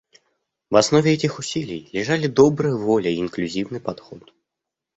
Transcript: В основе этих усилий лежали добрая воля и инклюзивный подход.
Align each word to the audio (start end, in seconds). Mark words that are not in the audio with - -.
В 0.71 0.77
основе 0.77 1.13
этих 1.13 1.37
усилий 1.37 1.87
лежали 1.93 2.25
добрая 2.25 2.73
воля 2.73 3.11
и 3.11 3.21
инклюзивный 3.21 3.79
подход. 3.79 4.33